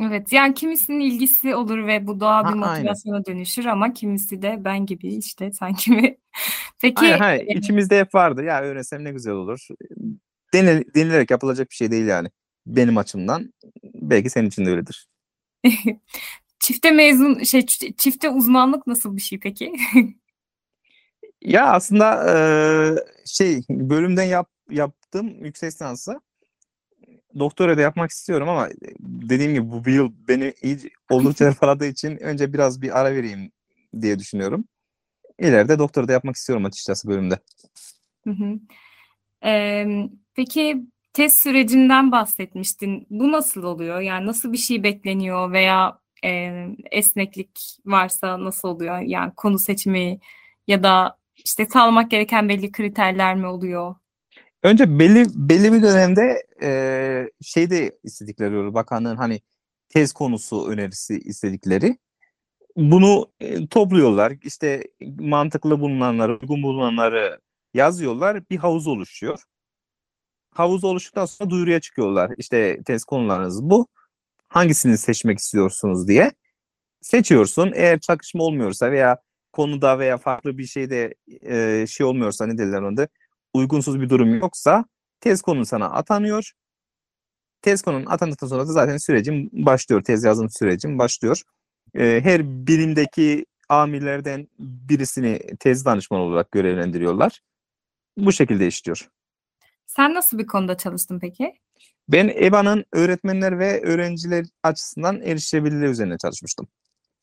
Evet, 0.00 0.32
yani 0.32 0.54
kimisinin 0.54 1.00
ilgisi 1.00 1.54
olur 1.54 1.86
ve 1.86 2.06
bu 2.06 2.20
doğal 2.20 2.44
Ha, 2.44 2.54
bir 2.54 2.62
aynen. 2.62 2.76
motivasyona 2.76 3.26
dönüşür 3.26 3.64
ama 3.64 3.92
kimisi 3.92 4.42
de 4.42 4.56
ben 4.64 4.86
gibi 4.86 5.14
işte 5.14 5.52
sanki 5.52 5.90
mi? 5.92 6.16
Peki 6.80 7.00
Aynen, 7.00 7.18
hayır. 7.18 7.46
e, 7.46 7.54
İçimizde 7.58 7.98
hep 8.00 8.14
vardır. 8.14 8.44
Ya 8.44 8.62
öğrensem 8.62 9.04
ne 9.04 9.12
güzel 9.12 9.32
olur. 9.32 9.66
Denil, 10.54 10.84
denilerek 10.94 11.30
yapılacak 11.30 11.70
bir 11.70 11.74
şey 11.74 11.90
değil 11.90 12.06
yani. 12.06 12.28
Benim 12.66 12.98
açımdan. 12.98 13.52
Belki 13.94 14.30
senin 14.30 14.48
için 14.48 14.66
de 14.66 14.70
öyledir. 14.70 15.08
çifte 16.60 16.90
mezun 16.90 17.42
şey 17.42 17.66
çifte 17.96 18.30
uzmanlık 18.30 18.86
nasıl 18.86 19.16
bir 19.16 19.22
şey 19.22 19.38
peki? 19.40 19.72
Ya 21.42 21.66
aslında 21.66 23.04
şey 23.26 23.62
bölümden 23.70 24.24
yap, 24.24 24.50
yaptığım 24.70 25.44
yüksek 25.44 25.72
lisansı 25.72 26.20
doktora 27.38 27.76
da 27.76 27.80
yapmak 27.80 28.10
istiyorum 28.10 28.48
ama 28.48 28.68
dediğim 29.00 29.52
gibi 29.54 29.84
bu 29.84 29.90
yıl 29.90 30.12
beni 30.28 30.54
iyice 30.62 30.88
oldukça 31.10 31.44
hırpaladığı 31.50 31.86
için 31.86 32.16
önce 32.16 32.52
biraz 32.52 32.82
bir 32.82 33.00
ara 33.00 33.14
vereyim 33.14 33.52
diye 34.00 34.18
düşünüyorum. 34.18 34.64
İleride 35.38 35.78
doktora 35.78 36.08
da 36.08 36.12
yapmak 36.12 36.36
istiyorum 36.36 36.64
açıkçası 36.64 37.08
bölümde. 37.08 37.38
Hı 38.24 38.30
hı. 38.30 38.58
Em, 39.42 40.10
peki 40.34 40.86
test 41.12 41.42
sürecinden 41.42 42.12
bahsetmiştin. 42.12 43.06
Bu 43.10 43.32
nasıl 43.32 43.62
oluyor? 43.62 44.00
Yani 44.00 44.26
nasıl 44.26 44.52
bir 44.52 44.58
şey 44.58 44.82
bekleniyor 44.82 45.52
veya 45.52 45.98
e, 46.24 46.52
esneklik 46.90 47.60
varsa 47.86 48.44
nasıl 48.44 48.68
oluyor? 48.68 49.00
Yani 49.00 49.32
konu 49.36 49.58
seçimi 49.58 50.18
ya 50.66 50.82
da 50.82 51.18
işte 51.36 51.66
sağlamak 51.66 52.10
gereken 52.10 52.48
belli 52.48 52.72
kriterler 52.72 53.34
mi 53.36 53.46
oluyor? 53.46 53.94
Önce 54.62 54.98
belli 54.98 55.26
belli 55.34 55.72
bir 55.72 55.82
dönemde 55.82 56.46
eee 56.62 57.30
şeyde 57.42 57.98
istedikleri 58.04 58.56
oluyor. 58.56 58.74
Bakanlığın 58.74 59.16
hani 59.16 59.40
tez 59.88 60.12
konusu 60.12 60.68
önerisi 60.68 61.18
istedikleri. 61.18 61.98
Bunu 62.76 63.32
e, 63.40 63.66
topluyorlar. 63.66 64.32
İşte 64.42 64.84
mantıklı 65.20 65.80
bulunanları, 65.80 66.38
uygun 66.42 66.62
bulunanları 66.62 67.40
yazıyorlar. 67.74 68.50
Bir 68.50 68.56
havuz 68.56 68.86
oluşuyor. 68.86 69.42
Havuz 70.54 70.84
oluştuktan 70.84 71.26
sonra 71.26 71.50
duyuruya 71.50 71.80
çıkıyorlar. 71.80 72.32
İşte 72.38 72.82
test 72.86 73.04
konularınız 73.04 73.62
bu. 73.62 73.86
Hangisini 74.48 74.98
seçmek 74.98 75.38
istiyorsunuz 75.38 76.08
diye. 76.08 76.32
Seçiyorsun. 77.02 77.72
Eğer 77.74 78.00
çakışma 78.00 78.44
olmuyorsa 78.44 78.90
veya 78.92 79.18
konuda 79.52 79.98
veya 79.98 80.18
farklı 80.18 80.58
bir 80.58 80.66
şeyde 80.66 81.14
e, 81.42 81.86
şey 81.88 82.06
olmuyorsa 82.06 82.46
ne 82.46 82.58
derler 82.58 82.82
onda 82.82 83.08
uygunsuz 83.56 84.00
bir 84.00 84.10
durum 84.10 84.38
yoksa 84.38 84.84
tez 85.20 85.42
konu 85.42 85.66
sana 85.66 85.90
atanıyor. 85.90 86.52
Tez 87.62 87.82
konunun 87.82 88.06
atandıktan 88.06 88.46
sonra 88.46 88.68
da 88.68 88.72
zaten 88.72 88.96
sürecin 88.96 89.50
başlıyor. 89.52 90.02
Tez 90.02 90.24
yazım 90.24 90.50
sürecin 90.50 90.98
başlıyor. 90.98 91.42
E, 91.94 92.20
her 92.22 92.66
birimdeki 92.66 93.46
amirlerden 93.68 94.48
birisini 94.58 95.40
tez 95.60 95.84
danışmanı 95.84 96.22
olarak 96.22 96.52
görevlendiriyorlar. 96.52 97.40
Bu 98.16 98.32
şekilde 98.32 98.66
işliyor. 98.66 99.08
Sen 99.86 100.14
nasıl 100.14 100.38
bir 100.38 100.46
konuda 100.46 100.76
çalıştın 100.76 101.18
peki? 101.18 101.54
Ben 102.08 102.28
EBA'nın 102.28 102.84
öğretmenler 102.92 103.58
ve 103.58 103.82
öğrenciler 103.82 104.46
açısından 104.62 105.22
erişilebilirliği 105.22 105.90
üzerine 105.90 106.18
çalışmıştım. 106.18 106.68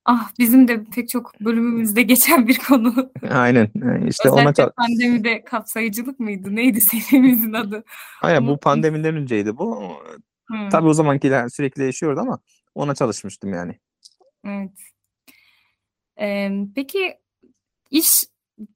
Ah 0.06 0.32
bizim 0.40 0.68
de 0.68 0.84
pek 0.84 1.10
çok 1.10 1.40
bölümümüzde 1.42 2.02
geçen 2.04 2.48
bir 2.48 2.58
konu. 2.58 3.12
Aynen. 3.32 3.70
işte 4.08 4.30
ona 4.30 4.40
Özellikle 4.42 4.64
çal- 4.64 4.72
pandemide 4.72 5.44
kapsayıcılık 5.44 6.20
mıydı? 6.20 6.56
Neydi 6.56 6.82
serimizin 6.82 7.54
adı? 7.54 7.84
Aynen 8.22 8.42
bu 8.44 8.48
Unuttum. 8.52 8.60
pandemiden 8.64 9.16
önceydi 9.16 9.58
bu. 9.58 9.82
Hmm, 10.48 10.70
Tabii 10.70 10.88
o 10.88 10.94
zamankiler 10.94 11.50
sürekli 11.50 11.80
değişiyordu 11.82 12.20
ama 12.20 12.40
ona 12.76 12.96
çalışmıştım 12.96 13.54
yani. 13.54 13.80
evet. 14.46 14.72
Em, 16.18 16.74
peki 16.74 17.14
iş 17.92 18.24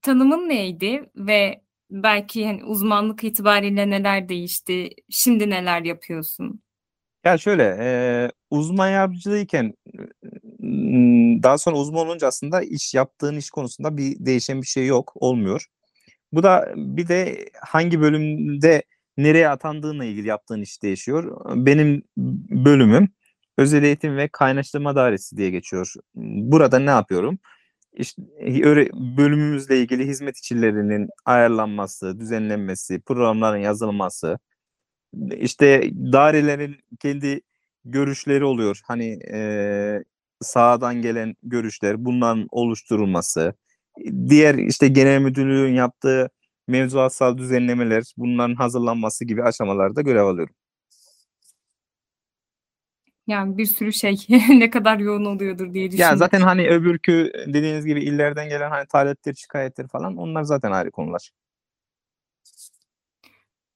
tanımın 0.01 0.49
neydi 0.49 1.09
ve 1.15 1.61
belki 1.91 2.45
hani 2.47 2.63
uzmanlık 2.63 3.23
itibariyle 3.23 3.89
neler 3.89 4.29
değişti? 4.29 4.89
Şimdi 5.09 5.49
neler 5.49 5.81
yapıyorsun? 5.81 6.61
Ya 7.27 7.37
şöyle, 7.37 7.63
e, 7.79 8.31
uzman 8.49 8.89
yardımcılığıyken 8.89 9.73
m, 10.59 11.43
daha 11.43 11.57
sonra 11.57 11.75
uzman 11.77 12.07
olunca 12.07 12.27
aslında 12.27 12.61
iş 12.61 12.93
yaptığın 12.93 13.35
iş 13.37 13.49
konusunda 13.49 13.97
bir 13.97 14.25
değişen 14.25 14.61
bir 14.61 14.67
şey 14.67 14.87
yok, 14.87 15.11
olmuyor. 15.15 15.65
Bu 16.33 16.43
da 16.43 16.73
bir 16.77 17.07
de 17.07 17.49
hangi 17.61 18.01
bölümde 18.01 18.83
nereye 19.17 19.49
atandığınla 19.49 20.05
ilgili 20.05 20.27
yaptığın 20.27 20.61
iş 20.61 20.83
değişiyor. 20.83 21.41
Benim 21.65 22.03
bölümüm 22.65 23.09
özel 23.57 23.83
eğitim 23.83 24.17
ve 24.17 24.27
kaynaştırma 24.27 24.95
dairesi 24.95 25.37
diye 25.37 25.49
geçiyor. 25.49 25.93
Burada 26.15 26.79
ne 26.79 26.89
yapıyorum? 26.89 27.39
İşte 27.93 28.23
bölümümüzle 29.17 29.79
ilgili 29.81 30.07
hizmet 30.07 30.37
içerilerinin 30.37 31.09
ayarlanması, 31.25 32.19
düzenlenmesi, 32.19 33.01
programların 33.01 33.57
yazılması, 33.57 34.39
işte 35.37 35.89
dairelerin 36.13 36.75
kendi 36.99 37.41
görüşleri 37.85 38.43
oluyor. 38.45 38.79
Hani 38.87 39.05
eee 39.05 40.03
sahadan 40.41 41.01
gelen 41.01 41.35
görüşler, 41.43 42.05
bunların 42.05 42.47
oluşturulması, 42.51 43.53
diğer 44.29 44.55
işte 44.55 44.87
genel 44.87 45.19
müdürlüğün 45.21 45.73
yaptığı 45.73 46.29
mevzuatsal 46.67 47.37
düzenlemeler, 47.37 48.03
bunların 48.17 48.55
hazırlanması 48.55 49.25
gibi 49.25 49.43
aşamalarda 49.43 50.01
görev 50.01 50.23
alıyorum. 50.25 50.55
Yani 53.27 53.57
bir 53.57 53.65
sürü 53.65 53.93
şey 53.93 54.15
ne 54.49 54.69
kadar 54.69 54.99
yoğun 54.99 55.25
oluyordur 55.25 55.73
diye 55.73 55.83
Ya 55.85 55.91
düşündüm. 55.97 56.17
zaten 56.17 56.41
hani 56.41 56.69
öbürkü 56.69 57.31
dediğiniz 57.47 57.85
gibi 57.85 58.01
illerden 58.03 58.49
gelen 58.49 58.69
hani 58.69 58.87
talepler, 58.87 59.33
şikayetler 59.33 59.87
falan 59.87 60.17
onlar 60.17 60.43
zaten 60.43 60.71
ayrı 60.71 60.91
konular. 60.91 61.31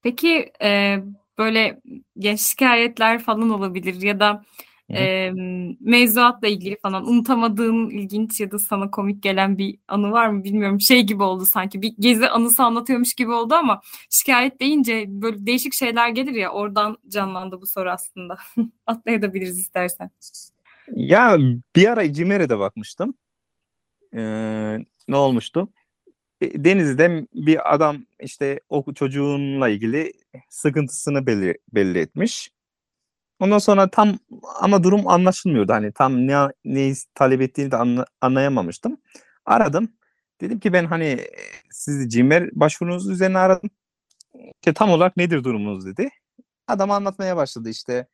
Peki 0.03 0.51
e, 0.61 0.97
böyle 1.37 1.81
ya 2.15 2.37
şikayetler 2.37 3.19
falan 3.19 3.49
olabilir 3.49 4.01
ya 4.01 4.19
da 4.19 4.43
e, 4.93 5.31
mevzuatla 5.79 6.47
ilgili 6.47 6.77
falan 6.81 7.07
unutamadığın 7.07 7.89
ilginç 7.89 8.39
ya 8.39 8.51
da 8.51 8.59
sana 8.59 8.91
komik 8.91 9.23
gelen 9.23 9.57
bir 9.57 9.77
anı 9.87 10.11
var 10.11 10.27
mı 10.27 10.43
bilmiyorum. 10.43 10.81
Şey 10.81 11.01
gibi 11.01 11.23
oldu 11.23 11.45
sanki 11.45 11.81
bir 11.81 11.93
gezi 11.99 12.29
anısı 12.29 12.63
anlatıyormuş 12.63 13.13
gibi 13.13 13.31
oldu 13.31 13.53
ama 13.53 13.81
şikayet 14.09 14.59
deyince 14.59 15.05
böyle 15.07 15.45
değişik 15.45 15.73
şeyler 15.73 16.09
gelir 16.09 16.33
ya 16.33 16.51
oradan 16.51 16.97
canlandı 17.07 17.61
bu 17.61 17.67
soru 17.67 17.91
aslında. 17.91 18.37
Atlayabiliriz 18.85 19.59
istersen. 19.59 20.09
Ya 20.95 21.37
bir 21.75 21.87
ara 21.87 22.13
Cimer'e 22.13 22.59
bakmıştım. 22.59 23.13
Ee, 24.13 24.77
ne 25.07 25.15
olmuştu? 25.15 25.69
E, 26.41 26.63
Denizli'de 26.63 27.27
bir 27.33 27.73
adam 27.73 28.05
işte 28.19 28.59
o 28.69 28.93
çocuğunla 28.93 29.69
ilgili 29.69 30.13
sıkıntısını 30.49 31.25
belli, 31.27 31.57
belli 31.73 31.99
etmiş. 31.99 32.51
Ondan 33.39 33.57
sonra 33.57 33.89
tam 33.89 34.19
ama 34.61 34.83
durum 34.83 35.07
anlaşılmıyordu. 35.07 35.73
Hani 35.73 35.91
tam 35.91 36.27
ne 36.27 36.47
ne 36.65 36.93
talep 37.15 37.41
ettiğini 37.41 37.71
de 37.71 37.77
anla- 37.77 38.05
anlayamamıştım. 38.21 38.97
Aradım. 39.45 39.89
Dedim 40.41 40.59
ki 40.59 40.73
ben 40.73 40.85
hani 40.85 41.19
sizi 41.71 42.09
Cimer 42.09 42.49
başvurunuz 42.53 43.09
üzerine 43.09 43.37
aradım. 43.37 43.69
İşte 44.33 44.73
tam 44.73 44.89
olarak 44.91 45.17
nedir 45.17 45.43
durumunuz 45.43 45.85
dedi. 45.85 46.09
Adam 46.67 46.91
anlatmaya 46.91 47.37
başladı 47.37 47.69
işte. 47.69 48.07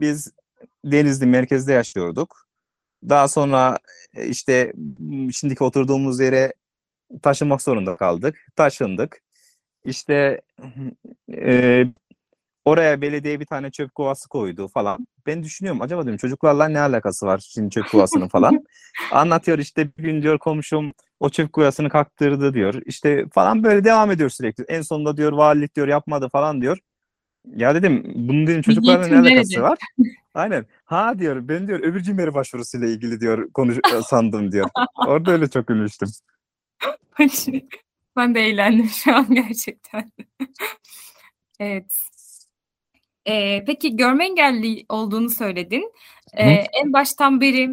Biz 0.00 0.32
Denizli 0.84 1.26
merkezde 1.26 1.72
yaşıyorduk. 1.72 2.46
Daha 3.08 3.28
sonra 3.28 3.78
e, 4.14 4.26
işte 4.28 4.72
şimdiki 5.32 5.64
oturduğumuz 5.64 6.20
yere 6.20 6.54
taşınmak 7.22 7.62
zorunda 7.62 7.96
kaldık. 7.96 8.46
Taşındık. 8.56 9.22
İşte 9.84 10.40
e, 11.32 11.84
oraya 12.64 13.00
belediye 13.00 13.40
bir 13.40 13.46
tane 13.46 13.70
çöp 13.70 13.94
kovası 13.94 14.28
koydu 14.28 14.68
falan. 14.68 15.06
Ben 15.26 15.42
düşünüyorum 15.42 15.82
acaba 15.82 16.02
diyorum 16.02 16.18
çocuklarla 16.18 16.68
ne 16.68 16.80
alakası 16.80 17.26
var 17.26 17.48
şimdi 17.54 17.70
çöp 17.70 17.90
kovasının 17.90 18.28
falan. 18.28 18.64
Anlatıyor 19.12 19.58
işte 19.58 19.88
bir 19.98 20.02
gün 20.02 20.22
diyor 20.22 20.38
komşum 20.38 20.92
o 21.20 21.28
çöp 21.30 21.52
kovasını 21.52 21.88
kaktırdı 21.88 22.54
diyor. 22.54 22.82
İşte 22.86 23.26
falan 23.32 23.64
böyle 23.64 23.84
devam 23.84 24.10
ediyor 24.10 24.30
sürekli. 24.30 24.64
En 24.68 24.82
sonunda 24.82 25.16
diyor 25.16 25.32
valilik 25.32 25.76
diyor 25.76 25.88
yapmadı 25.88 26.28
falan 26.28 26.60
diyor. 26.60 26.78
Ya 27.54 27.74
dedim 27.74 28.12
bunun 28.14 28.46
dedim 28.46 28.62
çocuklarla 28.62 29.06
ne 29.06 29.18
alakası 29.18 29.62
var? 29.62 29.78
Aynen. 30.34 30.66
Ha 30.84 31.18
diyor 31.18 31.48
ben 31.48 31.68
diyor 31.68 31.80
öbür 31.80 32.00
cimeri 32.00 32.34
başvurusuyla 32.34 32.88
ilgili 32.88 33.20
diyor 33.20 33.50
konuş 33.52 33.78
sandım 34.06 34.52
diyor. 34.52 34.68
Orada 35.06 35.30
öyle 35.30 35.48
çok 35.48 35.66
gülmüştüm. 35.66 36.08
Ben 38.16 38.34
de 38.34 38.40
eğlendim 38.40 38.88
şu 38.88 39.14
an 39.16 39.34
gerçekten. 39.34 40.12
Evet. 41.60 41.92
Ee, 43.28 43.64
peki 43.66 43.96
görme 43.96 44.24
engelli 44.24 44.86
olduğunu 44.88 45.30
söyledin. 45.30 45.92
Ee, 46.34 46.62
Hı. 46.62 46.66
en 46.82 46.92
baştan 46.92 47.40
beri 47.40 47.70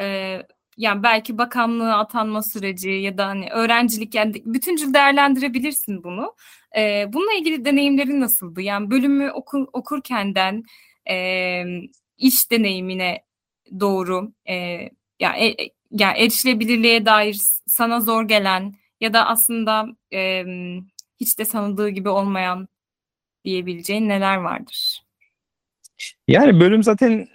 e, 0.00 0.38
yani 0.76 1.02
belki 1.02 1.38
bakanlığa 1.38 1.98
atanma 1.98 2.42
süreci 2.42 2.90
ya 2.90 3.18
da 3.18 3.26
hani 3.26 3.50
öğrencilik 3.50 4.14
yani 4.14 4.42
bütüncül 4.46 4.94
değerlendirebilirsin 4.94 6.04
bunu. 6.04 6.34
Ee, 6.76 7.04
bununla 7.12 7.32
ilgili 7.32 7.64
deneyimlerin 7.64 8.20
nasıldı? 8.20 8.62
Yani 8.62 8.90
bölümü 8.90 9.30
oku, 9.30 9.68
okurkenden 9.72 10.62
e, 11.10 11.64
iş 12.18 12.50
deneyimine 12.50 13.24
doğru 13.80 14.32
e, 14.48 14.54
ya 15.20 15.36
e, 15.38 15.56
ya 15.94 16.12
erişilebilirliğe 16.12 17.06
dair 17.06 17.40
sana 17.66 18.00
zor 18.00 18.24
gelen 18.28 18.74
ya 19.00 19.12
da 19.12 19.26
aslında 19.26 19.86
e, 20.12 20.44
hiç 21.20 21.38
de 21.38 21.44
sanıldığı 21.44 21.88
gibi 21.88 22.08
olmayan 22.08 22.68
diyebileceğin 23.44 24.08
neler 24.08 24.36
vardır? 24.36 25.04
Yani 26.28 26.60
bölüm 26.60 26.82
zaten 26.82 27.28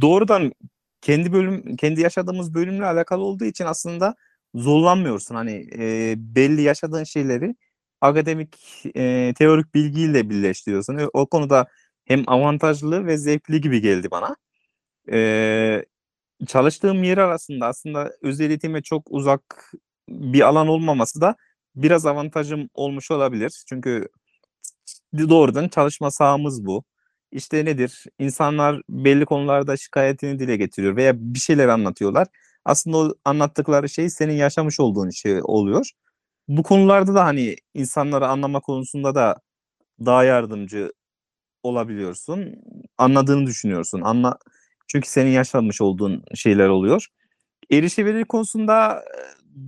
doğrudan 0.00 0.52
kendi 1.00 1.32
bölüm 1.32 1.76
kendi 1.76 2.00
yaşadığımız 2.00 2.54
bölümle 2.54 2.84
alakalı 2.84 3.22
olduğu 3.24 3.44
için 3.44 3.64
aslında 3.64 4.14
zorlanmıyorsun. 4.54 5.34
Hani 5.34 5.68
e, 5.78 6.14
belli 6.18 6.62
yaşadığın 6.62 7.04
şeyleri 7.04 7.54
akademik 8.00 8.56
e, 8.96 9.34
teorik 9.38 9.74
bilgiyle 9.74 10.30
birleştiriyorsun. 10.30 11.10
O 11.12 11.26
konuda 11.26 11.66
hem 12.04 12.24
avantajlı 12.26 13.06
ve 13.06 13.16
zevkli 13.18 13.60
gibi 13.60 13.80
geldi 13.80 14.10
bana. 14.10 14.36
E, 15.12 15.84
çalıştığım 16.46 17.04
yer 17.04 17.18
arasında 17.18 17.66
aslında 17.66 18.12
özel 18.22 18.50
eğitime 18.50 18.82
çok 18.82 19.02
uzak 19.10 19.72
bir 20.08 20.40
alan 20.40 20.68
olmaması 20.68 21.20
da 21.20 21.36
biraz 21.76 22.06
avantajım 22.06 22.68
olmuş 22.74 23.10
olabilir. 23.10 23.62
Çünkü 23.68 24.08
doğrudan 25.18 25.68
çalışma 25.68 26.10
sahamız 26.10 26.66
bu. 26.66 26.84
İşte 27.32 27.64
nedir? 27.64 28.04
İnsanlar 28.18 28.82
belli 28.88 29.24
konularda 29.24 29.76
şikayetini 29.76 30.38
dile 30.38 30.56
getiriyor 30.56 30.96
veya 30.96 31.12
bir 31.16 31.38
şeyler 31.38 31.68
anlatıyorlar. 31.68 32.28
Aslında 32.64 32.96
o 32.98 33.14
anlattıkları 33.24 33.88
şey 33.88 34.10
senin 34.10 34.34
yaşamış 34.34 34.80
olduğun 34.80 35.10
şey 35.10 35.40
oluyor. 35.42 35.90
Bu 36.48 36.62
konularda 36.62 37.14
da 37.14 37.24
hani 37.24 37.56
insanları 37.74 38.28
anlama 38.28 38.60
konusunda 38.60 39.14
da 39.14 39.36
daha 40.06 40.24
yardımcı 40.24 40.92
olabiliyorsun. 41.62 42.54
Anladığını 42.98 43.46
düşünüyorsun. 43.46 44.00
Anla 44.00 44.38
çünkü 44.92 45.08
senin 45.08 45.30
yaşamış 45.30 45.80
olduğun 45.80 46.24
şeyler 46.34 46.68
oluyor. 46.68 47.06
Erişebilir 47.70 48.24
konusunda 48.24 49.04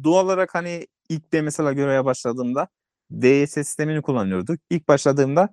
doğal 0.05 0.25
olarak 0.25 0.55
hani 0.55 0.87
ilk 1.09 1.33
de 1.33 1.43
mesela 1.43 1.73
göreve 1.73 2.05
başladığımda 2.05 2.69
DYS 3.11 3.53
sistemini 3.53 4.03
kullanıyorduk. 4.03 4.61
İlk 4.71 4.89
başladığımda 4.89 5.49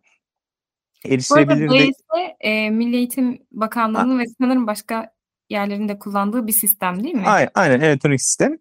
erişilebilir 1.05 1.67
Bu 1.67 1.73
arada 1.73 1.83
DYS 1.83 1.95
e, 2.39 2.69
Milli 2.69 2.95
Eğitim 2.95 3.39
Bakanlığı'nın 3.51 4.19
ve 4.19 4.23
sanırım 4.41 4.67
başka 4.67 5.13
yerlerinde 5.49 5.99
kullandığı 5.99 6.47
bir 6.47 6.53
sistem 6.53 7.03
değil 7.03 7.15
mi? 7.15 7.23
Aynen, 7.25 7.49
aynen 7.55 7.79
elektronik 7.79 8.21
sistem. 8.21 8.57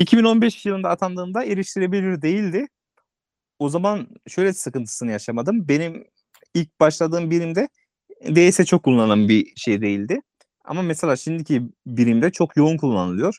2015 0.00 0.66
yılında 0.66 0.88
atandığımda 0.88 1.44
erişilebilir 1.44 2.22
değildi. 2.22 2.66
O 3.58 3.68
zaman 3.68 4.08
şöyle 4.28 4.52
sıkıntısını 4.52 5.10
yaşamadım. 5.10 5.68
Benim 5.68 6.04
ilk 6.54 6.80
başladığım 6.80 7.30
birimde 7.30 7.68
DS 8.34 8.64
çok 8.64 8.82
kullanılan 8.82 9.28
bir 9.28 9.52
şey 9.56 9.80
değildi. 9.80 10.20
Ama 10.66 10.82
mesela 10.82 11.16
şimdiki 11.16 11.62
birimde 11.86 12.30
çok 12.32 12.56
yoğun 12.56 12.76
kullanılıyor. 12.76 13.38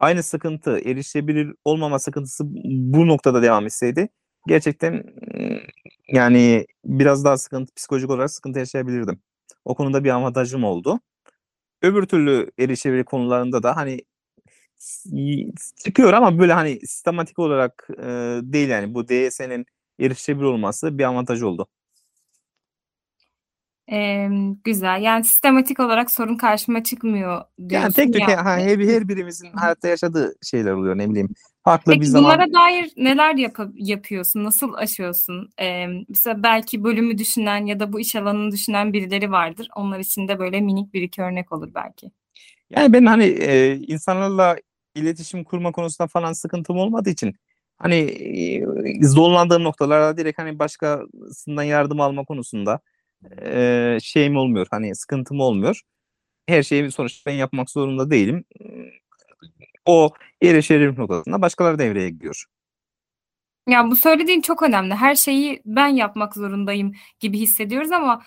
Aynı 0.00 0.22
sıkıntı, 0.22 0.78
erişilebilir 0.78 1.54
olmama 1.64 1.98
sıkıntısı 1.98 2.44
bu 2.64 3.06
noktada 3.08 3.42
devam 3.42 3.66
etseydi 3.66 4.08
gerçekten 4.46 5.04
yani 6.12 6.66
biraz 6.84 7.24
daha 7.24 7.38
sıkıntı, 7.38 7.74
psikolojik 7.74 8.10
olarak 8.10 8.30
sıkıntı 8.30 8.58
yaşayabilirdim. 8.58 9.20
O 9.64 9.74
konuda 9.74 10.04
bir 10.04 10.10
avantajım 10.10 10.64
oldu. 10.64 11.00
Öbür 11.82 12.06
türlü 12.06 12.50
erişebilir 12.58 13.04
konularında 13.04 13.62
da 13.62 13.76
hani 13.76 14.00
çıkıyor 15.84 16.12
ama 16.12 16.38
böyle 16.38 16.52
hani 16.52 16.80
sistematik 16.80 17.38
olarak 17.38 17.88
e, 17.98 18.04
değil 18.42 18.68
yani 18.68 18.94
bu 18.94 19.08
DS'nin 19.08 19.66
erişebilir 20.00 20.44
olması 20.44 20.98
bir 20.98 21.04
avantaj 21.04 21.42
oldu. 21.42 21.66
Ee, 23.92 24.28
güzel. 24.64 25.02
Yani 25.02 25.24
sistematik 25.24 25.80
olarak 25.80 26.10
sorun 26.10 26.36
karşıma 26.36 26.82
çıkmıyor 26.82 27.44
diyorsun. 27.58 27.84
Yani 27.84 27.92
tek 27.92 28.12
tük 28.12 28.22
yani. 28.22 28.34
ha, 28.34 28.56
her, 28.56 28.78
her 28.78 29.08
birimizin 29.08 29.52
hayatta 29.52 29.88
yaşadığı 29.88 30.34
şeyler 30.42 30.72
oluyor 30.72 30.98
ne 30.98 31.10
bileyim. 31.10 31.28
Farklı 31.64 31.92
Peki 31.92 32.00
bir 32.00 32.06
zaman. 32.06 32.24
bunlara 32.24 32.52
dair 32.52 32.92
neler 32.96 33.34
yap- 33.34 33.70
yapıyorsun? 33.74 34.44
Nasıl 34.44 34.74
aşıyorsun? 34.74 35.50
Ee, 35.60 35.86
mesela 36.08 36.42
belki 36.42 36.84
bölümü 36.84 37.18
düşünen 37.18 37.66
ya 37.66 37.80
da 37.80 37.92
bu 37.92 38.00
iş 38.00 38.16
alanını 38.16 38.52
düşünen 38.52 38.92
birileri 38.92 39.30
vardır. 39.30 39.68
Onlar 39.76 39.98
için 39.98 40.28
de 40.28 40.38
böyle 40.38 40.60
minik 40.60 40.94
bir 40.94 41.02
iki 41.02 41.22
örnek 41.22 41.52
olur 41.52 41.70
belki. 41.74 42.10
Yani 42.70 42.92
ben 42.92 43.06
hani 43.06 43.24
e, 43.24 43.76
insanlarla 43.76 44.56
iletişim 44.94 45.44
kurma 45.44 45.72
konusunda 45.72 46.08
falan 46.08 46.32
sıkıntım 46.32 46.78
olmadığı 46.78 47.10
için 47.10 47.34
hani 47.78 47.94
e, 47.94 49.06
zorlandığım 49.06 49.64
noktalarda 49.64 50.18
direkt 50.18 50.38
hani 50.38 50.58
başkasından 50.58 51.62
yardım 51.62 52.00
alma 52.00 52.24
konusunda 52.24 52.80
e, 53.42 53.98
şeyim 54.02 54.36
olmuyor. 54.36 54.66
Hani 54.70 54.96
sıkıntım 54.96 55.40
olmuyor. 55.40 55.80
Her 56.48 56.62
şeyi 56.62 56.92
sonuçta 56.92 57.30
ben 57.30 57.34
yapmak 57.34 57.70
zorunda 57.70 58.10
değilim. 58.10 58.44
O 59.86 60.10
erişilir 60.42 60.98
noktasında 60.98 61.42
başkaları 61.42 61.78
devreye 61.78 62.10
giriyor. 62.10 62.44
Ya 63.68 63.90
bu 63.90 63.96
söylediğin 63.96 64.40
çok 64.40 64.62
önemli. 64.62 64.94
Her 64.94 65.14
şeyi 65.14 65.62
ben 65.64 65.88
yapmak 65.88 66.34
zorundayım 66.34 66.92
gibi 67.20 67.38
hissediyoruz 67.38 67.92
ama 67.92 68.22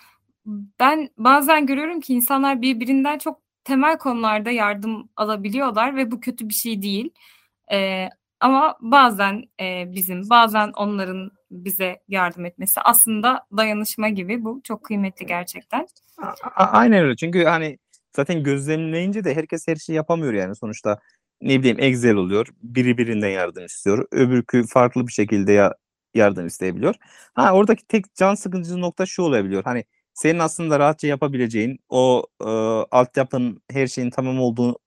ben 0.80 1.08
bazen 1.18 1.66
görüyorum 1.66 2.00
ki 2.00 2.14
insanlar 2.14 2.62
birbirinden 2.62 3.18
çok 3.18 3.40
temel 3.64 3.98
konularda 3.98 4.50
yardım 4.50 5.08
alabiliyorlar 5.16 5.96
ve 5.96 6.10
bu 6.10 6.20
kötü 6.20 6.48
bir 6.48 6.54
şey 6.54 6.82
değil. 6.82 7.10
Ee, 7.72 8.08
ama 8.40 8.76
bazen 8.80 9.44
e, 9.60 9.84
bizim, 9.94 10.30
bazen 10.30 10.72
onların 10.76 11.30
bize 11.50 12.00
yardım 12.08 12.44
etmesi 12.44 12.80
aslında 12.80 13.46
dayanışma 13.56 14.08
gibi. 14.08 14.44
Bu 14.44 14.60
çok 14.64 14.84
kıymetli 14.84 15.26
gerçekten. 15.26 15.86
A- 16.56 16.64
aynen 16.64 17.04
öyle. 17.04 17.16
Çünkü 17.16 17.44
hani 17.44 17.78
zaten 18.16 18.42
gözlemleyince 18.42 19.24
de 19.24 19.34
herkes 19.34 19.68
her 19.68 19.76
şeyi 19.76 19.96
yapamıyor 19.96 20.32
yani 20.32 20.56
sonuçta. 20.56 20.98
Ne 21.42 21.58
bileyim 21.60 21.80
Excel 21.80 22.14
oluyor. 22.14 22.46
Biri 22.62 22.98
birinden 22.98 23.28
yardım 23.28 23.64
istiyor. 23.64 24.06
Öbürkü 24.12 24.66
farklı 24.66 25.06
bir 25.06 25.12
şekilde 25.12 25.52
ya 25.52 25.74
yardım 26.14 26.46
isteyebiliyor. 26.46 26.94
Ha 27.34 27.52
oradaki 27.52 27.86
tek 27.86 28.14
can 28.14 28.34
sıkıcı 28.34 28.80
nokta 28.80 29.06
şu 29.06 29.22
olabiliyor. 29.22 29.64
Hani 29.64 29.84
senin 30.14 30.38
aslında 30.38 30.78
rahatça 30.78 31.08
yapabileceğin 31.08 31.78
o 31.88 32.26
e, 32.40 32.46
altyapın 32.90 33.62
her 33.70 33.86
şeyin 33.86 34.10
tamam 34.10 34.40
olduğu 34.40 34.78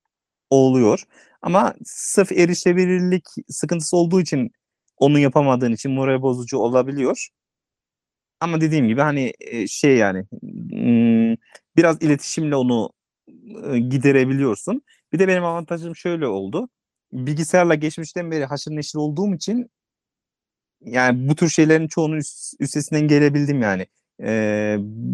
oluyor. 0.49 1.03
Ama 1.41 1.73
sırf 1.85 2.31
erişebilirlik 2.31 3.25
sıkıntısı 3.49 3.97
olduğu 3.97 4.21
için 4.21 4.51
onu 4.97 5.19
yapamadığın 5.19 5.71
için 5.71 5.91
moral 5.91 6.21
bozucu 6.21 6.57
olabiliyor. 6.57 7.27
Ama 8.39 8.61
dediğim 8.61 8.87
gibi 8.87 9.01
hani 9.01 9.33
şey 9.67 9.97
yani 9.97 10.25
biraz 11.77 12.01
iletişimle 12.01 12.55
onu 12.55 12.89
giderebiliyorsun. 13.89 14.81
Bir 15.13 15.19
de 15.19 15.27
benim 15.27 15.45
avantajım 15.45 15.95
şöyle 15.95 16.27
oldu. 16.27 16.69
Bilgisayarla 17.11 17.75
geçmişten 17.75 18.31
beri 18.31 18.45
haşır 18.45 18.71
neşir 18.71 18.99
olduğum 18.99 19.35
için 19.35 19.69
yani 20.81 21.29
bu 21.29 21.35
tür 21.35 21.49
şeylerin 21.49 21.87
çoğunun 21.87 22.17
üst, 22.17 22.53
üstesinden 22.59 23.07
gelebildim 23.07 23.61
yani. 23.61 23.87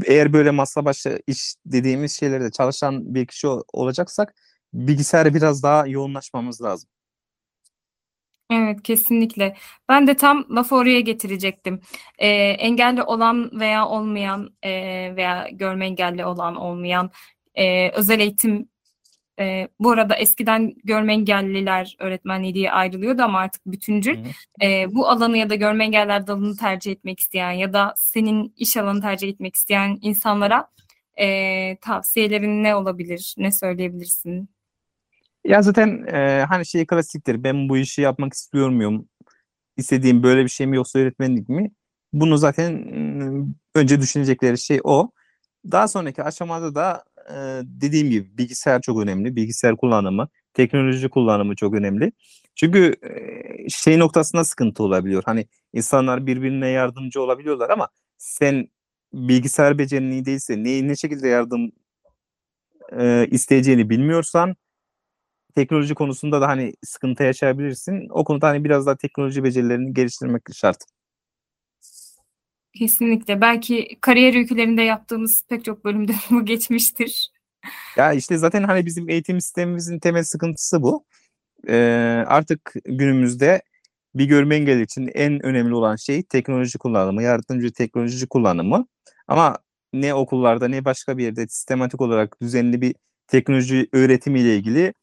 Eğer 0.06 0.34
böyle 0.34 0.52
masa 0.52 0.86
başı 0.86 1.20
iş 1.28 1.56
dediğimiz 1.65 2.12
şeylerde 2.12 2.52
çalışan 2.52 3.15
bir 3.15 3.26
kişi 3.26 3.48
olacaksak 3.74 4.36
bilgisayara 4.74 5.34
biraz 5.34 5.63
daha 5.63 5.88
yoğunlaşmamız 5.88 6.62
lazım. 6.62 6.89
Evet 8.50 8.84
kesinlikle. 8.84 9.56
Ben 9.90 10.08
de 10.08 10.16
tam 10.16 10.46
lafı 10.56 10.76
oraya 10.76 11.00
getirecektim. 11.00 11.82
Ee, 12.20 12.28
engelli 12.38 13.04
olan 13.04 13.60
veya 13.60 13.88
olmayan 13.88 14.54
e, 14.64 14.72
veya 15.16 15.48
görme 15.52 15.86
engelli 15.86 16.26
olan 16.26 16.56
olmayan 16.56 17.12
e, 17.56 17.90
özel 17.92 18.20
eğitim 18.20 18.70
e, 19.40 19.68
bu 19.80 19.92
arada 19.92 20.16
eskiden 20.16 20.74
görme 20.84 21.14
engelliler 21.14 21.96
öğretmenliği 22.00 22.54
diye 22.54 22.72
ayrılıyordu 22.72 23.22
ama 23.24 23.40
artık 23.40 23.66
bütüncül. 23.66 24.18
E, 24.62 24.96
bu 24.96 25.10
alanı 25.10 25.38
ya 25.38 25.50
da 25.50 25.56
görme 25.56 25.86
engeller 25.86 26.28
dalını 26.28 26.58
tercih 26.58 26.92
etmek 26.92 27.20
isteyen 27.20 27.52
ya 27.52 27.74
da 27.74 27.94
senin 27.98 28.54
iş 28.58 28.78
alanı 28.78 29.02
tercih 29.02 29.30
etmek 29.30 29.56
isteyen 29.56 29.98
insanlara 30.02 30.70
e, 31.20 31.78
tavsiyelerin 31.82 32.64
ne 32.64 32.76
olabilir? 32.76 33.36
Ne 33.38 33.52
söyleyebilirsin? 33.52 34.50
Ya 35.50 35.62
zaten 35.62 36.06
e, 36.08 36.46
hani 36.50 36.66
şey 36.66 36.86
klasiktir. 36.86 37.44
Ben 37.44 37.70
bu 37.70 37.78
işi 37.78 38.02
yapmak 38.02 38.34
istiyor 38.34 38.70
muyum? 38.70 39.10
İstediğim 39.78 40.24
böyle 40.24 40.44
bir 40.44 40.50
şey 40.50 40.68
mi 40.68 40.76
yoksa 40.76 41.00
öğretmenlik 41.00 41.50
mi? 41.50 41.72
Bunu 42.14 42.38
zaten 42.38 42.74
önce 43.76 44.02
düşünecekleri 44.02 44.58
şey 44.58 44.80
o. 44.84 45.12
Daha 45.72 45.88
sonraki 45.88 46.24
aşamada 46.24 46.76
da 46.76 47.04
e, 47.30 47.36
dediğim 47.64 48.10
gibi 48.10 48.38
bilgisayar 48.38 48.82
çok 48.82 49.00
önemli. 49.02 49.36
Bilgisayar 49.36 49.78
kullanımı, 49.78 50.30
teknoloji 50.54 51.10
kullanımı 51.10 51.56
çok 51.56 51.74
önemli. 51.74 52.12
Çünkü 52.56 52.96
e, 53.66 53.70
şey 53.70 54.00
noktasında 54.00 54.44
sıkıntı 54.46 54.84
olabiliyor. 54.84 55.24
Hani 55.26 55.48
insanlar 55.74 56.28
birbirine 56.28 56.70
yardımcı 56.70 57.22
olabiliyorlar 57.22 57.70
ama 57.70 57.90
sen 58.18 58.68
bilgisayar 59.14 59.78
becerinliği 59.80 60.26
değilse 60.26 60.64
ne, 60.64 60.88
ne 60.88 60.96
şekilde 60.96 61.28
yardım 61.28 61.72
e, 63.00 63.28
isteyeceğini 63.32 63.90
bilmiyorsan 63.90 64.56
teknoloji 65.56 65.96
konusunda 65.96 66.42
da 66.42 66.48
hani 66.48 66.74
sıkıntı 66.84 67.24
yaşayabilirsin. 67.24 68.08
O 68.10 68.24
konuda 68.24 68.48
hani 68.48 68.64
biraz 68.64 68.86
daha 68.86 68.96
teknoloji 68.96 69.44
becerilerini 69.44 69.94
geliştirmek 69.94 70.42
şart. 70.54 70.78
Kesinlikle. 72.74 73.42
Belki 73.42 73.98
kariyer 74.02 74.36
öykülerinde 74.36 74.82
yaptığımız 74.82 75.44
pek 75.50 75.66
çok 75.66 75.86
bölümde 75.86 76.14
bu 76.30 76.46
geçmiştir. 76.46 77.32
Ya 77.98 78.14
işte 78.14 78.38
zaten 78.38 78.64
hani 78.64 78.86
bizim 78.86 79.10
eğitim 79.10 79.42
sistemimizin 79.42 80.00
temel 80.00 80.24
sıkıntısı 80.24 80.84
bu. 80.84 81.06
Ee, 81.68 82.24
artık 82.28 82.74
günümüzde 82.86 83.62
bir 84.16 84.26
görme 84.26 84.56
engelli 84.56 84.84
için 84.84 85.12
en 85.14 85.46
önemli 85.46 85.76
olan 85.76 85.96
şey 85.96 86.24
teknoloji 86.24 86.78
kullanımı, 86.78 87.24
yardımcı 87.24 87.74
teknoloji 87.74 88.28
kullanımı. 88.28 88.88
Ama 89.28 89.58
ne 89.94 90.14
okullarda 90.14 90.68
ne 90.68 90.86
başka 90.86 91.18
bir 91.18 91.24
yerde 91.24 91.48
sistematik 91.48 92.02
olarak 92.02 92.42
düzenli 92.42 92.82
bir 92.82 92.96
teknoloji 93.28 93.88
öğretimiyle 93.94 94.56
ilgili 94.56 94.94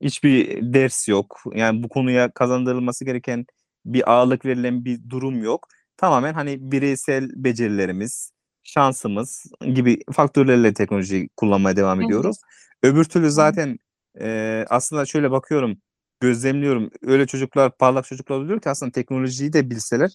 hiçbir 0.00 0.60
ders 0.74 1.08
yok. 1.08 1.42
Yani 1.54 1.82
bu 1.82 1.88
konuya 1.88 2.30
kazandırılması 2.30 3.04
gereken 3.04 3.46
bir 3.84 4.12
ağırlık 4.12 4.44
verilen 4.44 4.84
bir 4.84 5.10
durum 5.10 5.42
yok. 5.42 5.68
Tamamen 5.96 6.34
hani 6.34 6.72
bireysel 6.72 7.30
becerilerimiz, 7.34 8.32
şansımız 8.62 9.46
gibi 9.74 9.98
faktörlerle 10.12 10.74
teknolojiyi 10.74 11.28
kullanmaya 11.36 11.76
devam 11.76 11.98
Hı 11.98 12.02
hı. 12.02 12.06
ediyoruz. 12.06 12.36
Öbür 12.82 13.04
türlü 13.04 13.30
zaten 13.30 13.78
e, 14.20 14.64
aslında 14.70 15.06
şöyle 15.06 15.30
bakıyorum, 15.30 15.76
gözlemliyorum. 16.20 16.90
Öyle 17.02 17.26
çocuklar, 17.26 17.76
parlak 17.76 18.04
çocuklar 18.06 18.36
oluyor 18.38 18.60
ki 18.60 18.70
aslında 18.70 18.92
teknolojiyi 18.92 19.52
de 19.52 19.70
bilseler 19.70 20.10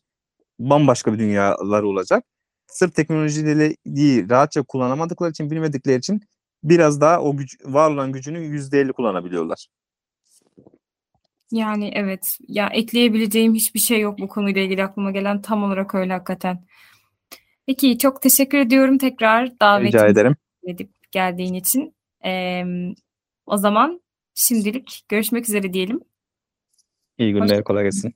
bambaşka 0.60 1.14
bir 1.14 1.20
dünyalar 1.20 1.84
olacak. 1.84 2.24
Sırf 2.68 2.96
teknolojiyi 2.96 4.30
rahatça 4.30 4.64
kullanamadıkları 4.64 5.32
için, 5.32 5.52
bilmedikleri 5.52 5.98
için 5.98 6.22
biraz 6.63 7.02
daha 7.02 7.21
o 7.21 7.38
güç, 7.38 7.58
var 7.65 7.91
olan 7.91 8.12
gücünü 8.12 8.38
%50 8.39 8.93
kullanabiliyorlar. 8.93 9.67
Yani 11.52 11.91
evet. 11.95 12.38
Ya 12.47 12.67
ekleyebileceğim 12.67 13.54
hiçbir 13.54 13.80
şey 13.80 13.99
yok 13.99 14.19
bu 14.19 14.28
konuyla 14.28 14.62
ilgili 14.62 14.84
aklıma 14.84 15.12
gelen 15.12 15.41
tam 15.41 15.63
olarak 15.63 15.95
öyle 15.95 16.13
hakikaten. 16.13 16.65
Peki 17.65 17.97
çok 17.97 18.21
teşekkür 18.21 18.58
ediyorum 18.58 18.97
tekrar 18.97 19.45
Rica 19.45 19.60
davetimi 19.62 20.12
ederim. 20.12 20.36
edip 20.63 20.89
geldiğin 21.12 21.54
için. 21.54 21.95
Ee, 22.26 22.63
o 23.45 23.58
zaman 23.58 24.02
şimdilik 24.36 25.06
görüşmek 25.10 25.49
üzere 25.49 25.73
diyelim. 25.73 25.99
İyi 27.17 27.34
günler, 27.34 27.63
kolay 27.63 27.84
gelsin. 27.84 28.13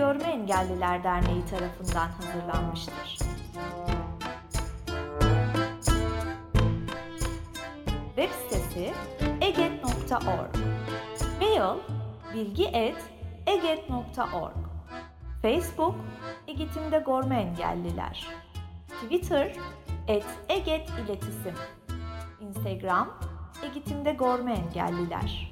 Görme 0.00 0.24
Engelliler 0.24 1.04
Derneği 1.04 1.46
tarafından 1.46 2.08
hazırlanmıştır. 2.08 3.18
Web 8.16 8.30
sitesi 8.30 8.92
eget.org 9.40 10.56
Mail 11.40 11.78
bilgi.eget.org 12.34 14.56
Facebook 15.42 15.94
Eğitimde 16.46 16.98
Görme 17.06 17.40
Engelliler. 17.40 18.26
Twitter 18.88 19.56
et 20.08 20.26
Eget 20.48 20.90
İletisim. 20.90 21.54
Instagram 22.40 23.08
Eğitimde 23.62 24.12
Görme 24.12 24.52
Engelliler 24.52 25.49